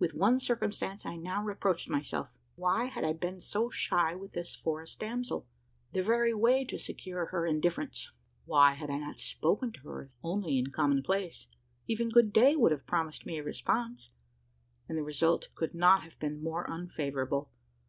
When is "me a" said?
13.24-13.44